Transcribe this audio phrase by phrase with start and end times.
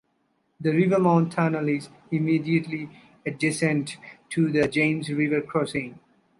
[0.59, 2.89] The Rivermont Tunnel is immediately
[3.23, 3.97] adjacent
[4.31, 5.99] to the James River crossing.